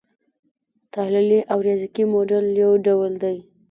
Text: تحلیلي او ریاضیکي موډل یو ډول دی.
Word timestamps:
تحلیلي 0.93 1.39
او 1.51 1.57
ریاضیکي 1.65 2.03
موډل 2.13 2.45
یو 2.63 2.71
ډول 2.85 3.11
دی. 3.23 3.37